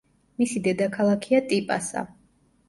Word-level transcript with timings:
მისი 0.41 0.61
დედაქალაქია 0.67 1.43
ტიპასა. 1.53 2.05